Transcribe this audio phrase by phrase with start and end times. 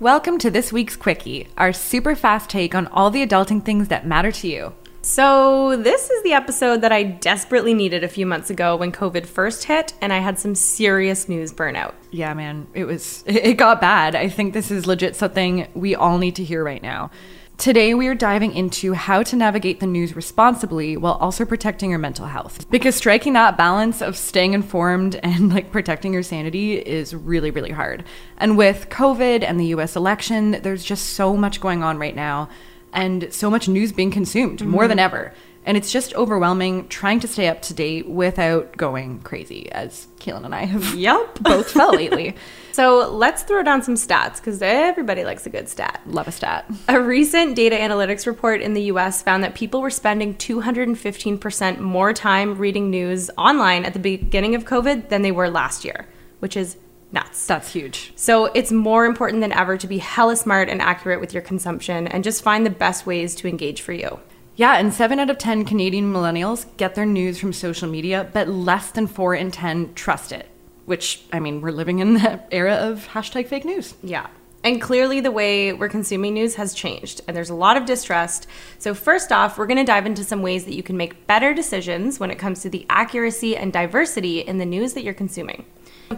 [0.00, 4.06] Welcome to this week's Quickie, our super fast take on all the adulting things that
[4.06, 4.72] matter to you.
[5.02, 9.26] So, this is the episode that I desperately needed a few months ago when COVID
[9.26, 11.94] first hit and I had some serious news burnout.
[12.12, 14.14] Yeah, man, it was, it got bad.
[14.14, 17.10] I think this is legit something we all need to hear right now.
[17.58, 21.98] Today, we are diving into how to navigate the news responsibly while also protecting your
[21.98, 22.70] mental health.
[22.70, 27.72] Because striking that balance of staying informed and like protecting your sanity is really, really
[27.72, 28.04] hard.
[28.36, 32.48] And with COVID and the US election, there's just so much going on right now
[32.92, 34.70] and so much news being consumed mm-hmm.
[34.70, 35.34] more than ever.
[35.66, 40.44] And it's just overwhelming trying to stay up to date without going crazy, as Kaylin
[40.44, 41.40] and I have yep.
[41.40, 42.36] both felt lately.
[42.78, 46.00] So let's throw down some stats because everybody likes a good stat.
[46.06, 46.64] Love a stat.
[46.86, 52.12] A recent data analytics report in the US found that people were spending 215% more
[52.12, 56.06] time reading news online at the beginning of COVID than they were last year,
[56.38, 56.76] which is
[57.10, 57.48] nuts.
[57.48, 58.12] That's huge.
[58.14, 62.06] So it's more important than ever to be hella smart and accurate with your consumption
[62.06, 64.20] and just find the best ways to engage for you.
[64.54, 68.48] Yeah, and seven out of 10 Canadian millennials get their news from social media, but
[68.48, 70.48] less than four in 10 trust it.
[70.88, 73.94] Which, I mean, we're living in the era of hashtag fake news.
[74.02, 74.26] Yeah.
[74.64, 78.48] And clearly, the way we're consuming news has changed, and there's a lot of distrust.
[78.78, 81.54] So, first off, we're going to dive into some ways that you can make better
[81.54, 85.64] decisions when it comes to the accuracy and diversity in the news that you're consuming.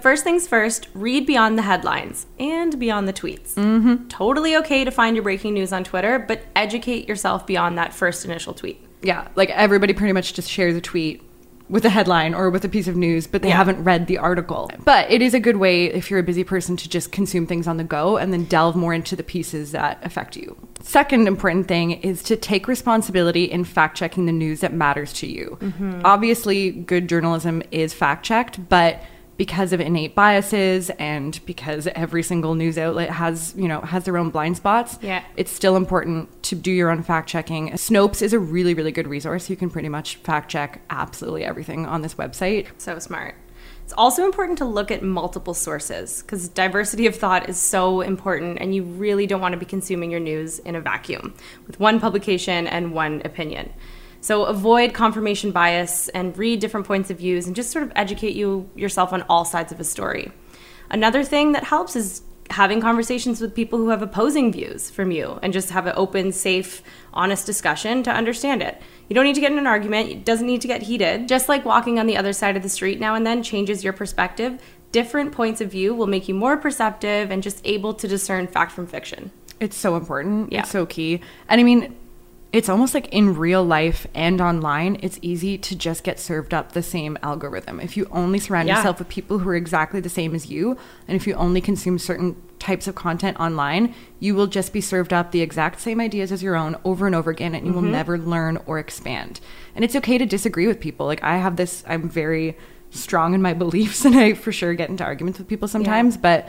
[0.00, 3.54] First things first, read beyond the headlines and beyond the tweets.
[3.54, 4.06] Mm-hmm.
[4.06, 8.24] Totally okay to find your breaking news on Twitter, but educate yourself beyond that first
[8.24, 8.80] initial tweet.
[9.02, 11.22] Yeah, like everybody pretty much just shares a tweet
[11.70, 13.56] with a headline or with a piece of news, but they yeah.
[13.56, 14.70] haven't read the article.
[14.84, 17.68] But it is a good way if you're a busy person to just consume things
[17.68, 20.56] on the go and then delve more into the pieces that affect you.
[20.82, 25.26] Second important thing is to take responsibility in fact checking the news that matters to
[25.28, 25.56] you.
[25.60, 26.00] Mm-hmm.
[26.04, 29.00] Obviously, good journalism is fact checked, but
[29.40, 34.18] because of innate biases and because every single news outlet has, you know, has their
[34.18, 34.98] own blind spots.
[35.00, 35.24] Yeah.
[35.34, 37.70] It's still important to do your own fact checking.
[37.70, 39.48] Snopes is a really, really good resource.
[39.48, 42.66] You can pretty much fact check absolutely everything on this website.
[42.76, 43.34] So smart.
[43.82, 48.58] It's also important to look at multiple sources because diversity of thought is so important,
[48.60, 51.32] and you really don't want to be consuming your news in a vacuum
[51.66, 53.72] with one publication and one opinion.
[54.20, 58.34] So avoid confirmation bias and read different points of views and just sort of educate
[58.34, 60.30] you yourself on all sides of a story.
[60.90, 65.38] Another thing that helps is having conversations with people who have opposing views from you
[65.40, 66.82] and just have an open, safe,
[67.14, 68.80] honest discussion to understand it.
[69.08, 71.28] You don't need to get in an argument, it doesn't need to get heated.
[71.28, 73.92] Just like walking on the other side of the street now and then changes your
[73.92, 74.60] perspective,
[74.90, 78.72] different points of view will make you more perceptive and just able to discern fact
[78.72, 79.30] from fiction.
[79.60, 80.52] It's so important.
[80.52, 80.60] Yeah.
[80.60, 81.20] It's so key.
[81.48, 81.94] And I mean,
[82.52, 86.72] it's almost like in real life and online, it's easy to just get served up
[86.72, 87.78] the same algorithm.
[87.78, 88.76] If you only surround yeah.
[88.76, 91.98] yourself with people who are exactly the same as you, and if you only consume
[91.98, 96.32] certain types of content online, you will just be served up the exact same ideas
[96.32, 97.84] as your own over and over again, and you mm-hmm.
[97.84, 99.40] will never learn or expand.
[99.76, 101.06] And it's okay to disagree with people.
[101.06, 102.58] Like, I have this, I'm very
[102.90, 106.20] strong in my beliefs, and I for sure get into arguments with people sometimes, yeah.
[106.20, 106.48] but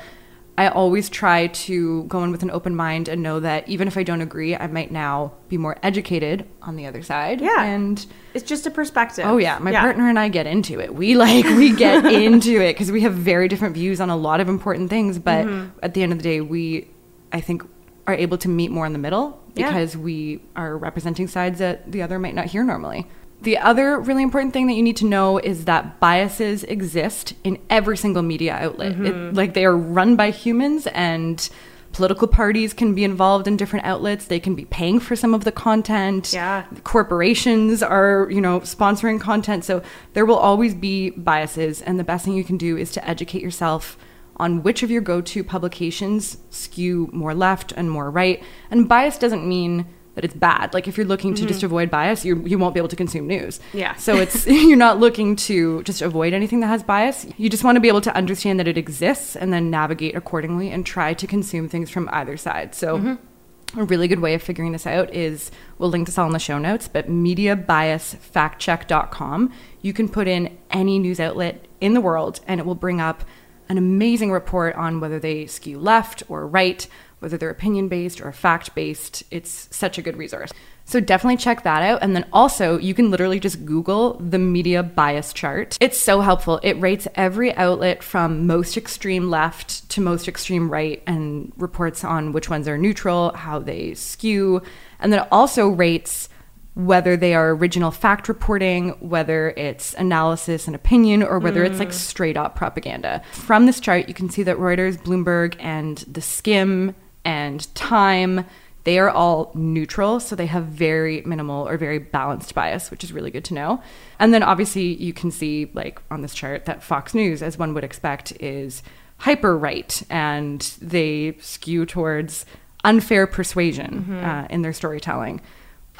[0.57, 3.97] I always try to go in with an open mind and know that even if
[3.97, 7.39] I don't agree, I might now be more educated on the other side.
[7.41, 7.63] Yeah.
[7.63, 9.25] And it's just a perspective.
[9.25, 9.57] Oh, yeah.
[9.59, 9.81] My yeah.
[9.81, 10.93] partner and I get into it.
[10.93, 14.41] We like, we get into it because we have very different views on a lot
[14.41, 15.19] of important things.
[15.19, 15.79] But mm-hmm.
[15.81, 16.89] at the end of the day, we,
[17.31, 17.63] I think,
[18.05, 20.01] are able to meet more in the middle because yeah.
[20.01, 23.07] we are representing sides that the other might not hear normally.
[23.41, 27.57] The other really important thing that you need to know is that biases exist in
[27.69, 28.93] every single media outlet.
[28.93, 29.05] Mm-hmm.
[29.05, 31.49] It, like they are run by humans and
[31.91, 34.25] political parties can be involved in different outlets.
[34.25, 36.31] They can be paying for some of the content.
[36.33, 36.65] Yeah.
[36.83, 39.65] Corporations are, you know, sponsoring content.
[39.65, 39.81] So
[40.13, 43.41] there will always be biases and the best thing you can do is to educate
[43.41, 43.97] yourself
[44.37, 48.41] on which of your go-to publications skew more left and more right.
[48.69, 49.85] And bias doesn't mean
[50.15, 50.73] that it's bad.
[50.73, 51.47] Like if you're looking to mm-hmm.
[51.47, 53.59] just avoid bias, you you won't be able to consume news.
[53.73, 53.95] Yeah.
[53.95, 57.25] So it's you're not looking to just avoid anything that has bias.
[57.37, 60.71] You just want to be able to understand that it exists and then navigate accordingly
[60.71, 62.75] and try to consume things from either side.
[62.75, 63.79] So mm-hmm.
[63.79, 66.39] a really good way of figuring this out is we'll link this all in the
[66.39, 69.53] show notes, but mediabiasfactcheck.com.
[69.81, 73.23] You can put in any news outlet in the world and it will bring up
[73.69, 76.85] an amazing report on whether they skew left or right,
[77.21, 79.23] whether they're opinion based or fact based.
[79.29, 80.51] It's such a good resource.
[80.85, 82.01] So definitely check that out.
[82.01, 85.77] And then also, you can literally just Google the media bias chart.
[85.79, 86.59] It's so helpful.
[86.63, 92.33] It rates every outlet from most extreme left to most extreme right and reports on
[92.33, 94.63] which ones are neutral, how they skew.
[94.99, 96.27] And then it also rates
[96.73, 101.69] whether they are original fact reporting, whether it's analysis and opinion, or whether mm.
[101.69, 103.21] it's like straight up propaganda.
[103.33, 108.45] From this chart, you can see that Reuters, Bloomberg, and The Skimm and Time
[108.83, 113.13] they are all neutral, so they have very minimal or very balanced bias, which is
[113.13, 113.81] really good to know.
[114.17, 117.73] And then obviously you can see like on this chart that Fox News, as one
[117.75, 118.81] would expect, is
[119.17, 122.45] hyper right and they skew towards
[122.83, 124.25] unfair persuasion mm-hmm.
[124.25, 125.41] uh, in their storytelling.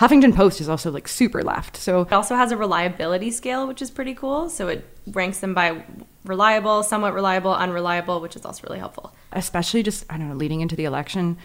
[0.01, 1.77] Huffington Post is also like super left.
[1.77, 4.49] So it also has a reliability scale, which is pretty cool.
[4.49, 5.83] So it ranks them by
[6.25, 9.13] reliable, somewhat reliable, unreliable, which is also really helpful.
[9.31, 11.37] Especially just I don't know, leading into the election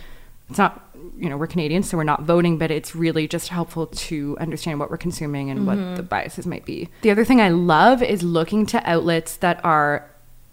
[0.48, 0.88] it's not
[1.18, 4.78] you know we're canadians so we're not voting but it's really just helpful to understand
[4.78, 5.86] what we're consuming and mm-hmm.
[5.88, 9.62] what the biases might be the other thing i love is looking to outlets that
[9.64, 10.08] are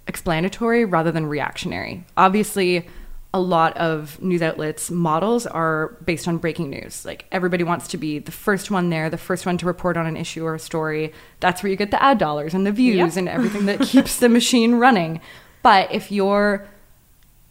[0.08, 2.88] explanatory rather than reactionary obviously
[3.34, 7.98] a lot of news outlets models are based on breaking news like everybody wants to
[7.98, 10.60] be the first one there the first one to report on an issue or a
[10.60, 13.18] story that's where you get the ad dollars and the views yep.
[13.18, 15.20] and everything that keeps the machine running
[15.64, 16.68] but if you're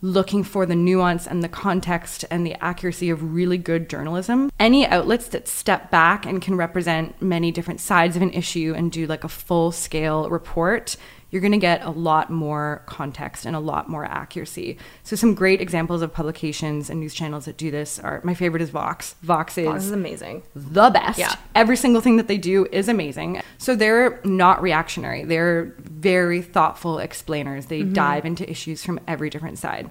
[0.02, 4.50] looking for the nuance and the context and the accuracy of really good journalism.
[4.58, 8.90] Any outlets that step back and can represent many different sides of an issue and
[8.90, 10.96] do like a full scale report,
[11.32, 14.78] you're going to get a lot more context and a lot more accuracy.
[15.02, 18.62] So some great examples of publications and news channels that do this are my favorite
[18.62, 19.16] is Vox.
[19.22, 20.42] Vox is, Vox is amazing.
[20.54, 21.18] The best.
[21.18, 21.34] Yeah.
[21.54, 23.42] Every single thing that they do is amazing.
[23.56, 25.24] So they're not reactionary.
[25.24, 27.66] They're very thoughtful explainers.
[27.66, 27.94] They mm-hmm.
[27.94, 29.90] dive into issues from every different side.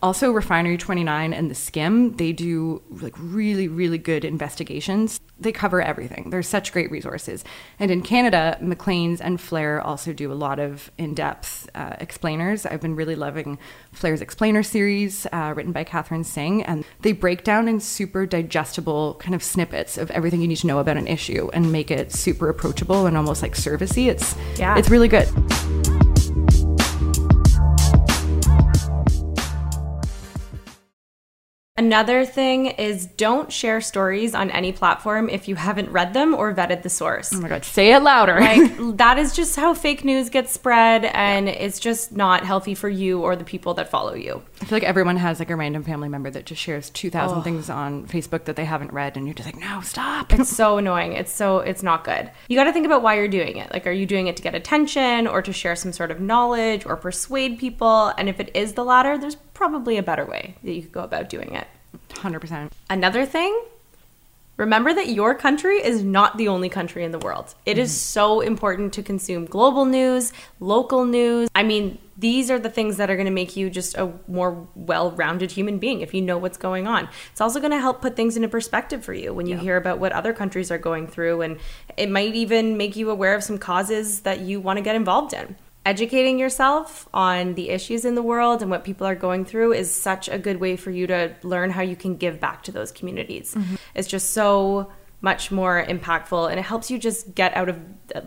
[0.00, 5.18] Also, Refinery 29 and The Skimm, they do like really, really good investigations.
[5.40, 6.30] They cover everything.
[6.30, 7.44] They're such great resources.
[7.80, 12.64] And in Canada, Maclean's and Flare also do a lot of in depth uh, explainers.
[12.64, 13.58] I've been really loving
[13.92, 16.62] Flare's Explainer series, uh, written by Catherine Singh.
[16.62, 20.68] And they break down in super digestible kind of snippets of everything you need to
[20.68, 24.06] know about an issue and make it super approachable and almost like servicey.
[24.06, 24.78] It's, yeah.
[24.78, 25.28] it's really good.
[31.78, 36.52] Another thing is don't share stories on any platform if you haven't read them or
[36.52, 37.32] vetted the source.
[37.32, 38.40] Oh my god, say it louder.
[38.40, 41.52] like that is just how fake news gets spread and yeah.
[41.52, 44.42] it's just not healthy for you or the people that follow you.
[44.60, 47.42] I feel like everyone has like a random family member that just shares 2000 oh.
[47.42, 50.78] things on Facebook that they haven't read and you're just like, "No, stop." It's so
[50.78, 51.12] annoying.
[51.12, 52.28] It's so it's not good.
[52.48, 53.72] You got to think about why you're doing it.
[53.72, 56.84] Like are you doing it to get attention or to share some sort of knowledge
[56.86, 58.12] or persuade people?
[58.18, 61.02] And if it is the latter, there's probably a better way that you could go
[61.02, 61.66] about doing it.
[62.10, 62.70] 100%.
[62.88, 63.60] Another thing,
[64.56, 67.56] remember that your country is not the only country in the world.
[67.66, 67.80] It mm-hmm.
[67.80, 71.48] is so important to consume global news, local news.
[71.56, 74.68] I mean, these are the things that are going to make you just a more
[74.76, 77.08] well-rounded human being if you know what's going on.
[77.32, 79.62] It's also going to help put things into perspective for you when you yeah.
[79.62, 81.58] hear about what other countries are going through and
[81.96, 85.32] it might even make you aware of some causes that you want to get involved
[85.32, 89.72] in educating yourself on the issues in the world and what people are going through
[89.72, 92.72] is such a good way for you to learn how you can give back to
[92.72, 93.54] those communities.
[93.54, 93.76] Mm-hmm.
[93.94, 97.80] It's just so much more impactful and it helps you just get out of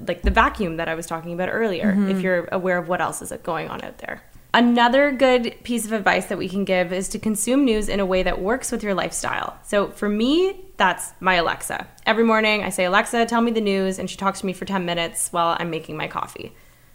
[0.07, 2.09] like the vacuum that I was talking about earlier mm-hmm.
[2.09, 4.23] if you're aware of what else is going on out there.
[4.53, 8.05] Another good piece of advice that we can give is to consume news in a
[8.05, 9.57] way that works with your lifestyle.
[9.63, 11.87] So for me, that's my Alexa.
[12.05, 14.65] Every morning I say, Alexa, tell me the news, and she talks to me for
[14.65, 16.53] 10 minutes while I'm making my coffee.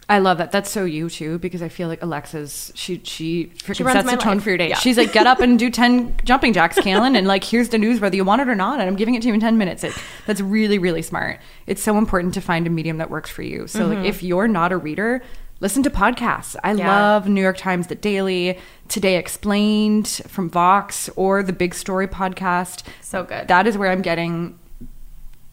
[0.09, 0.51] I love that.
[0.51, 4.35] That's so you too, because I feel like Alexa's she she freaking sets the tone
[4.35, 4.43] life.
[4.43, 4.69] for your day.
[4.69, 4.77] Yeah.
[4.77, 7.99] She's like, get up and do ten jumping jacks, Kaylin, and like here's the news
[7.99, 9.83] whether you want it or not, and I'm giving it to you in ten minutes.
[9.83, 9.93] It,
[10.25, 11.41] that's really really smart.
[11.65, 13.67] It's so important to find a medium that works for you.
[13.67, 13.95] So mm-hmm.
[13.95, 15.21] like if you're not a reader,
[15.59, 16.55] listen to podcasts.
[16.63, 16.87] I yeah.
[16.87, 22.83] love New York Times The Daily, Today Explained from Vox, or the Big Story podcast.
[23.01, 23.49] So good.
[23.49, 24.57] That is where I'm getting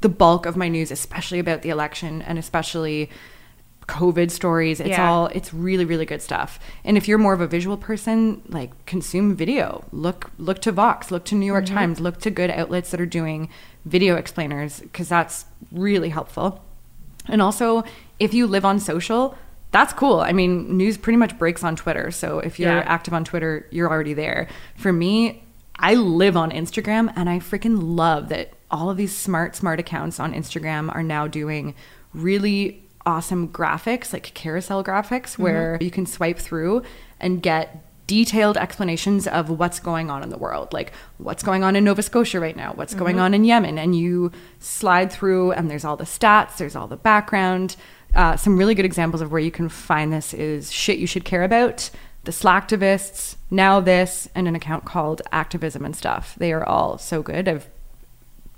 [0.00, 3.10] the bulk of my news, especially about the election and especially
[3.86, 4.80] COVID stories.
[4.80, 5.10] It's yeah.
[5.10, 6.58] all it's really really good stuff.
[6.84, 9.84] And if you're more of a visual person, like consume video.
[9.92, 11.74] Look look to Vox, look to New York mm-hmm.
[11.74, 13.48] Times, look to good outlets that are doing
[13.84, 16.64] video explainers because that's really helpful.
[17.26, 17.84] And also,
[18.18, 19.36] if you live on social,
[19.70, 20.20] that's cool.
[20.20, 22.10] I mean, news pretty much breaks on Twitter.
[22.10, 22.84] So if you're yeah.
[22.86, 24.48] active on Twitter, you're already there.
[24.76, 25.42] For me,
[25.76, 30.20] I live on Instagram and I freaking love that all of these smart smart accounts
[30.20, 31.74] on Instagram are now doing
[32.12, 36.82] really awesome graphics, like carousel graphics, where you can swipe through
[37.20, 41.74] and get detailed explanations of what's going on in the world, like what's going on
[41.74, 43.78] in Nova Scotia right now, what's going on in Yemen.
[43.78, 47.76] And you slide through, and there's all the stats, there's all the background.
[48.14, 51.24] Uh, some really good examples of where you can find this is Shit You Should
[51.24, 51.90] Care About,
[52.24, 56.34] The Slacktivists, Now This, and an account called Activism and Stuff.
[56.38, 57.48] They are all so good.
[57.48, 57.68] I've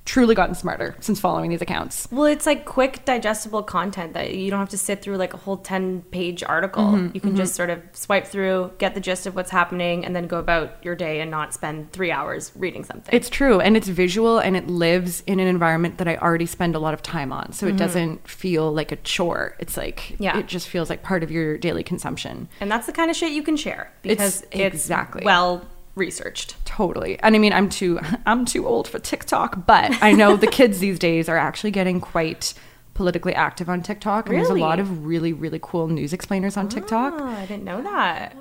[0.07, 2.09] truly gotten smarter since following these accounts.
[2.11, 5.37] Well, it's like quick, digestible content that you don't have to sit through like a
[5.37, 6.85] whole 10 page article.
[6.85, 7.39] Mm-hmm, you can mm-hmm.
[7.39, 10.83] just sort of swipe through, get the gist of what's happening, and then go about
[10.83, 13.15] your day and not spend three hours reading something.
[13.15, 16.77] It's true, and it's visual, and it lives in an environment that I already spend
[16.77, 17.79] a lot of time on, so it mm-hmm.
[17.79, 19.57] doesn't feel like a chore.
[19.59, 20.39] It's like Yeah.
[20.39, 22.49] it just feels like part of your daily consumption.
[22.61, 25.25] and that's the kind of shit you can share because It's- it's, exactly.
[25.25, 25.67] well
[25.97, 26.65] researched.
[26.65, 27.19] Totally.
[27.21, 30.79] And I mean, I'm too I'm too old for TikTok, but I know the kids
[30.79, 32.55] these days are actually getting quite
[32.95, 34.29] politically active on TikTok.
[34.29, 37.15] And there's a lot of really really cool news explainers on TikTok.
[37.17, 38.37] Oh, I didn't know that.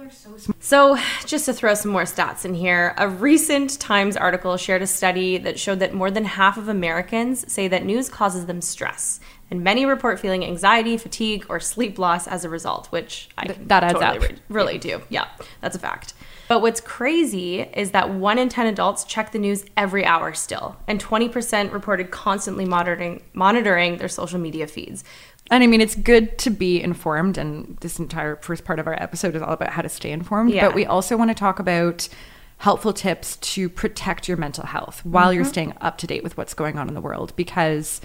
[0.59, 4.87] So, just to throw some more stats in here, a recent Times article shared a
[4.87, 9.19] study that showed that more than half of Americans say that news causes them stress,
[9.49, 13.59] and many report feeling anxiety, fatigue, or sleep loss as a result, which I Th-
[13.67, 14.31] that adds totally up.
[14.31, 15.01] re- relate to.
[15.09, 15.27] Yeah,
[15.61, 16.13] that's a fact.
[16.47, 20.75] But what's crazy is that one in 10 adults check the news every hour still,
[20.87, 25.03] and 20% reported constantly monitoring, monitoring their social media feeds.
[25.51, 29.01] And I mean, it's good to be informed, and this entire first part of our
[29.01, 30.51] episode is all about how to stay informed.
[30.51, 30.65] Yeah.
[30.67, 32.09] But we also want to talk about
[32.57, 35.35] helpful tips to protect your mental health while Mm-hmm.
[35.35, 37.35] you're staying up to date with what's going on in the world.
[37.35, 38.01] Because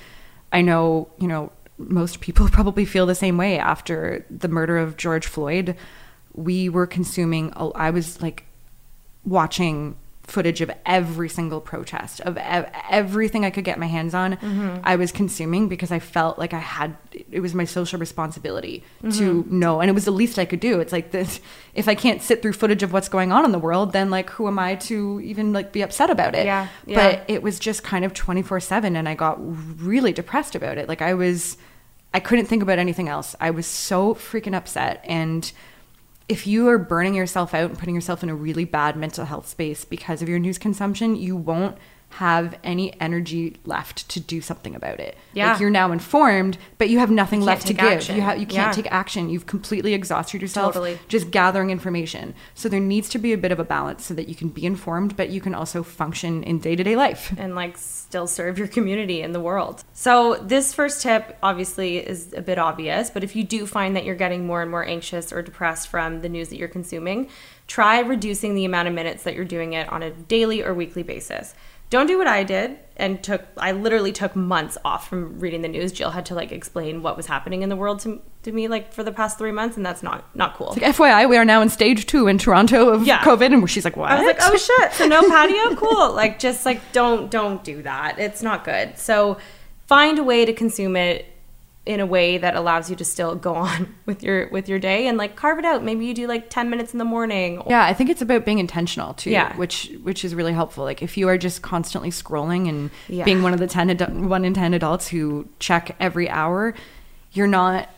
[0.52, 4.96] I know, you know, most people probably feel the same way after the murder of
[4.98, 5.76] George Floyd.
[6.34, 8.44] We were consuming, I was like
[9.24, 9.96] watching
[10.30, 14.78] footage of every single protest of ev- everything I could get my hands on mm-hmm.
[14.84, 19.08] I was consuming because I felt like I had it was my social responsibility to
[19.08, 19.58] mm-hmm.
[19.58, 20.80] know and it was the least I could do.
[20.80, 21.40] It's like this
[21.74, 24.30] if I can't sit through footage of what's going on in the world then like
[24.30, 26.46] who am I to even like be upset about it?
[26.46, 26.96] Yeah, yeah.
[26.96, 30.88] but it was just kind of 24/7 and I got really depressed about it.
[30.88, 31.56] Like I was
[32.14, 33.36] I couldn't think about anything else.
[33.40, 35.50] I was so freaking upset and
[36.30, 39.48] if you are burning yourself out and putting yourself in a really bad mental health
[39.48, 41.76] space because of your news consumption, you won't
[42.14, 45.16] have any energy left to do something about it.
[45.32, 45.52] Yeah.
[45.52, 47.84] Like you're now informed, but you have nothing You left to give.
[47.84, 48.16] action.
[48.16, 48.82] You have you can't Yeah.
[48.82, 49.30] take action.
[49.30, 50.98] You've completely exhausted yourself Totally.
[51.08, 52.34] just gathering information.
[52.54, 54.66] So there needs to be a bit of a balance so that you can be
[54.66, 57.32] informed, but you can also function in day-to-day life.
[57.38, 59.84] and like still serve your community in the world.
[59.92, 64.04] So this first tip obviously is a bit obvious, but if you do find that
[64.04, 67.28] you're getting more and more anxious or depressed from the news that you're consuming,
[67.68, 71.04] try reducing the amount of minutes that you're doing it on a daily or weekly
[71.04, 71.54] basis.
[71.90, 75.68] Don't do what I did and took I literally took months off from reading the
[75.68, 75.90] news.
[75.90, 78.92] Jill had to like explain what was happening in the world to, to me like
[78.92, 80.68] for the past 3 months and that's not not cool.
[80.80, 83.18] Like FYI, we are now in stage two in Toronto of Yeah.
[83.22, 84.92] COVID, and she's like, "What?" I was like, oh shit.
[84.92, 85.74] So no patio?
[85.74, 86.12] Cool.
[86.14, 88.18] Like just like don't don't do that.
[88.20, 88.96] It's not good.
[88.96, 89.38] So
[89.88, 91.26] find a way to consume it
[91.86, 95.06] in a way that allows you to still go on with your with your day
[95.06, 95.82] and like carve it out.
[95.82, 97.62] Maybe you do like 10 minutes in the morning.
[97.66, 99.56] Yeah, I think it's about being intentional too, Yeah.
[99.56, 100.84] which which is really helpful.
[100.84, 103.24] Like if you are just constantly scrolling and Yeah.
[103.24, 106.74] being one of the 10 adu- one in 10 adults who check every hour,
[107.32, 107.88] you're not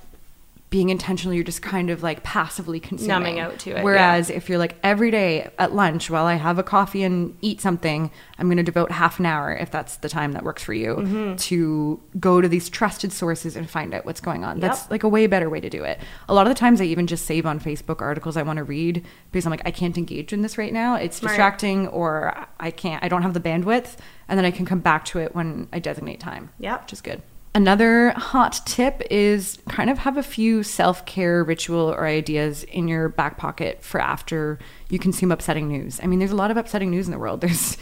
[0.73, 3.09] being intentional, you're just kind of like passively consuming.
[3.09, 6.59] Numbing out to it, Whereas if you're like every day at lunch while I have
[6.59, 10.09] a coffee and eat something, I'm going to devote half an hour if that's the
[10.09, 11.37] time that works for you Mm-hmm.
[11.37, 14.61] to go to these trusted sources and find out what's going on.
[14.61, 16.00] That's like a way better way to do it.
[16.29, 18.64] A lot of the times I even just save on Facebook articles I want to
[18.64, 20.95] read because I'm like, I can't engage in this right now.
[20.95, 21.33] It's Smart.
[21.33, 23.97] distracting or I can't, I don't have the bandwidth.
[24.26, 26.49] And then I can come back to it when I designate time.
[26.59, 26.81] Yeah.
[26.81, 27.21] Which is good.
[27.55, 32.89] Another hot tip is kind of have a few self care ritual or ideas in
[32.89, 36.01] your back pocket for after you consume upsetting news.
[36.03, 37.41] I mean, there's a lot of upsetting news in the world.
[37.53, 37.77] There's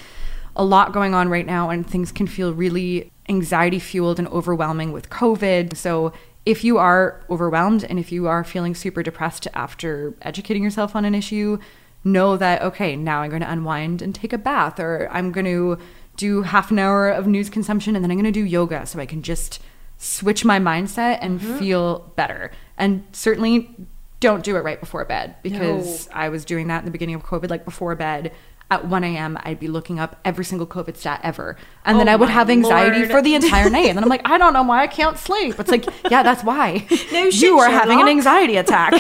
[0.56, 4.90] a lot going on right now, and things can feel really anxiety fueled and overwhelming
[4.90, 5.76] with COVID.
[5.76, 6.12] So,
[6.44, 11.04] if you are overwhelmed and if you are feeling super depressed after educating yourself on
[11.04, 11.58] an issue,
[12.02, 15.44] know that, okay, now I'm going to unwind and take a bath, or I'm going
[15.44, 15.78] to
[16.20, 19.00] do half an hour of news consumption and then I'm going to do yoga so
[19.00, 19.58] I can just
[19.96, 21.58] switch my mindset and mm-hmm.
[21.58, 22.50] feel better.
[22.76, 23.74] And certainly
[24.20, 27.24] don't do it right before bed because I was doing that in the beginning of
[27.24, 28.32] COVID, like before bed.
[28.72, 31.56] At 1 a.m., I'd be looking up every single COVID stat ever.
[31.84, 33.10] And then Oh I would have anxiety Lord.
[33.10, 33.86] for the entire night.
[33.86, 35.58] And then I'm like, I don't know why I can't sleep.
[35.58, 36.86] It's like, yeah, that's why.
[37.10, 38.94] No shit, you are having an anxiety attack.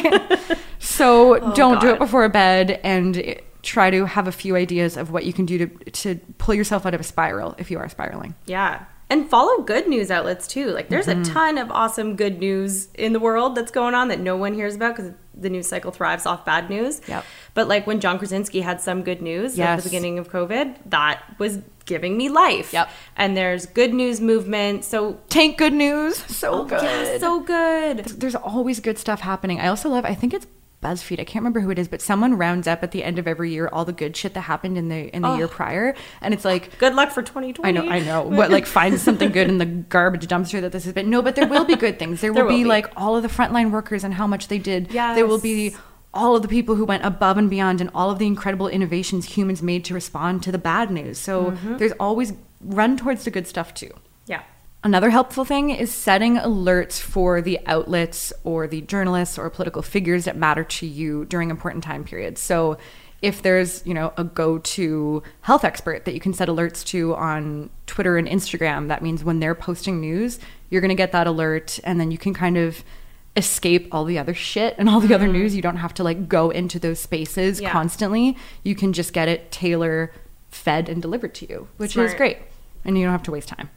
[0.80, 5.10] so oh, don't do it before bed and try to have a few ideas of
[5.10, 7.88] what you can do to, to pull yourself out of a spiral if you are
[7.88, 8.34] spiraling.
[8.46, 8.84] Yeah.
[9.10, 10.66] and follow good news outlets too.
[10.70, 11.22] Like there's Mm-hmm.
[11.22, 14.54] a ton of awesome good news in the world that's going on that no one
[14.54, 17.00] hears about because the news cycle thrives off bad news.
[17.08, 17.24] Yep.
[17.54, 21.22] But like when John Krasinski had some good news at the beginning of COVID, that
[21.38, 22.72] was giving me life.
[22.72, 22.88] Yep.
[23.16, 24.84] And there's good news movement.
[24.84, 26.16] So Tank good news.
[26.16, 26.78] So good.
[26.80, 27.98] Oh, yeah, so good.
[28.20, 29.58] There's always good stuff happening.
[29.60, 30.46] I also love, I think it's
[30.82, 31.20] BuzzFeed.
[31.20, 33.50] I can't remember who it is, but someone rounds up at the end of every
[33.52, 36.44] year all the good shit that happened in the in the year prior, and it's
[36.44, 37.68] like Good luck for 2020.
[37.68, 38.22] I know, I know.
[38.22, 41.10] What like find something good in the garbage dumpster that this has been.
[41.10, 42.20] No, but there will be good things.
[42.20, 42.68] There will, There will be, be.
[42.68, 44.92] like all of the frontline workers and how much they did.
[44.92, 45.76] Yeah, There will be
[46.12, 49.36] all of the people who went above and beyond and all of the incredible innovations
[49.36, 51.18] humans made to respond to the bad news.
[51.18, 51.76] So Mm-hmm.
[51.76, 52.32] there's always
[52.62, 53.90] run towards the good stuff too.
[54.82, 60.24] Another helpful thing is setting alerts for the outlets or the journalists or political figures
[60.24, 62.40] that matter to you during important time periods.
[62.40, 62.78] So
[63.20, 67.68] if there's, you know, a go-to health expert that you can set alerts to on
[67.86, 70.38] Twitter and Instagram, that means when they're posting news,
[70.70, 72.82] you're going to get that alert and then you can kind of
[73.36, 75.54] escape all the other shit and all the other news.
[75.54, 77.64] You don't have to like go into those spaces Mm-hmm.
[77.64, 77.72] Yeah.
[77.72, 78.38] constantly.
[78.64, 80.10] You can just get it tailor
[80.50, 82.38] fed and delivered to you, which is great.
[82.82, 83.68] And you don't have to waste time.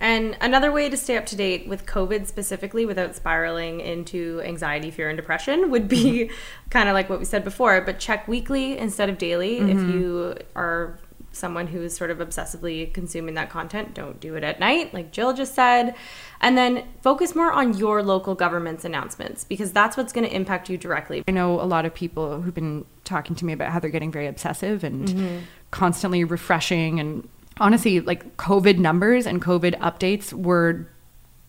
[0.00, 4.90] And another way to stay up to date with COVID specifically without spiraling into anxiety,
[4.90, 6.30] fear, and depression would be
[6.70, 9.58] kind of like what we said before, but check weekly instead of daily.
[9.58, 10.98] If you are
[11.32, 15.12] someone who is sort of obsessively consuming that content, don't do it at night, like
[15.12, 15.94] Jill just said.
[16.40, 20.68] And then focus more on your local government's announcements because that's what's going to impact
[20.70, 21.22] you directly.
[21.28, 24.10] I know a lot of people who've been talking to me about how they're getting
[24.10, 25.38] very obsessive and Mm-hmm.
[25.70, 26.98] constantly refreshing.
[26.98, 27.28] And
[27.60, 30.88] honestly, like COVID numbers and COVID updates were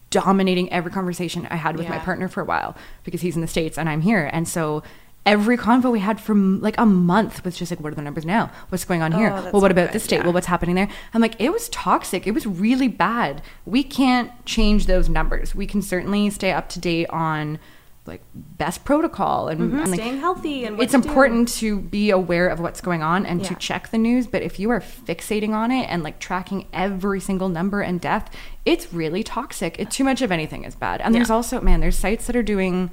[0.09, 3.47] dominating every conversation I had with my partner for a while because he's in the
[3.47, 4.29] States and I'm here.
[4.31, 4.83] And so
[5.25, 8.25] every convo we had for like a month was just like, what are the numbers
[8.25, 8.51] now?
[8.69, 9.31] What's going on oh, here?
[9.31, 9.93] Oh, that's Well, what about good.
[9.93, 10.17] this state?
[10.17, 10.23] Yeah.
[10.23, 10.89] Well, what's happening there?
[11.13, 12.27] I'm like, it was toxic.
[12.27, 13.41] It was really bad.
[13.65, 15.55] We can't change those numbers.
[15.55, 17.57] We can certainly stay up to date on
[18.07, 19.93] like best protocol and, and, like, Mm-hmm.
[19.93, 21.07] Staying healthy and it's to do.
[21.07, 24.59] important to be aware of what's going on and to check the news but if
[24.59, 28.33] you are fixating on it and like tracking every single number and death
[28.65, 29.79] it's really toxic.
[29.79, 31.01] It, too much of anything is bad.
[31.01, 32.89] And there's also man there's sites that are doing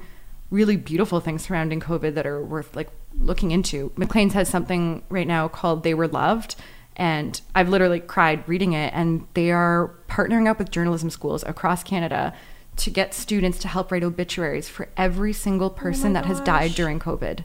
[0.51, 3.91] really beautiful things surrounding covid that are worth like looking into.
[3.95, 6.55] Maclean's has something right now called they were loved
[6.95, 11.81] and i've literally cried reading it and they are partnering up with journalism schools across
[11.81, 12.33] canada
[12.79, 16.71] to get students to help write obituaries for every single oh person that has died
[16.73, 17.43] during covid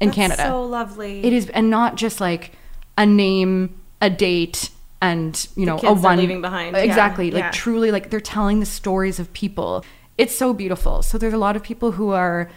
[0.00, 1.24] in That's canada So lovely.
[1.24, 2.52] it is and not just like
[2.96, 6.74] a name a date and you know a one leaving behind.
[6.74, 7.50] Yeah, exactly like yeah.
[7.50, 9.84] truly like they're telling the stories of people
[10.16, 12.50] it's so beautiful so there's a lot of people who are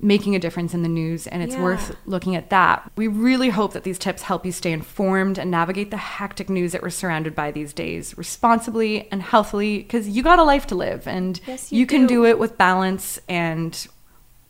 [0.00, 1.62] making a difference in the news and it's Yeah.
[1.62, 5.50] worth looking at that we really hope that these tips help you stay informed and
[5.50, 10.22] navigate the hectic news that we're surrounded by these days responsibly and healthily because you
[10.22, 12.14] got a life to live and Yes, you can do.
[12.16, 13.88] do it with balance and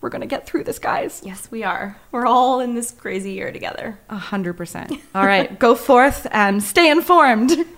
[0.01, 1.97] we're gonna get through this guys Yes, we are.
[2.13, 3.99] We're all in this crazy year together.
[4.11, 4.93] a hundred percent.
[5.15, 7.53] All right, go forth and stay informed.